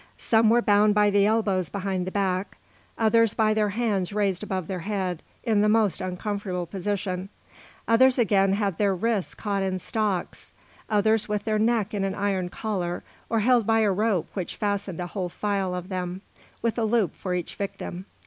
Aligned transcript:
Some 0.17 0.49
were 0.49 0.63
bound 0.63 0.95
by 0.95 1.11
the 1.11 1.27
elbows 1.27 1.69
behind 1.69 2.07
the 2.07 2.11
back; 2.11 2.57
others 2.97 3.35
by 3.35 3.53
their 3.53 3.69
hands 3.69 4.11
raised 4.11 4.41
above 4.41 4.65
their 4.65 4.79
head, 4.79 5.21
in 5.43 5.61
the 5.61 5.69
most 5.69 6.01
uncomfortable 6.01 6.65
position; 6.65 7.29
others 7.87 8.17
again 8.17 8.53
had 8.53 8.79
their 8.79 8.95
wrists 8.95 9.35
caught 9.35 9.61
in 9.61 9.77
stocks; 9.77 10.53
others 10.89 11.29
with 11.29 11.43
their 11.45 11.59
neck 11.59 11.93
in 11.93 12.03
an 12.03 12.15
iron 12.15 12.49
collar 12.49 13.03
or 13.29 13.41
held 13.41 13.67
by 13.67 13.81
a 13.81 13.91
rope 13.91 14.27
which 14.33 14.55
fastened 14.55 14.99
a 14.99 15.05
whole 15.05 15.29
file 15.29 15.75
of 15.75 15.89
them, 15.89 16.23
with 16.63 16.79
a 16.79 16.83
loop 16.83 17.13
for 17.13 17.35
each 17.35 17.53
victim. 17.53 18.05